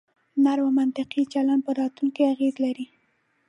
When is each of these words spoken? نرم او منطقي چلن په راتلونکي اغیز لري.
نرم 0.43 0.63
او 0.65 0.75
منطقي 0.79 1.21
چلن 1.33 1.59
په 1.65 1.71
راتلونکي 1.79 2.21
اغیز 2.33 2.55
لري. 2.65 2.85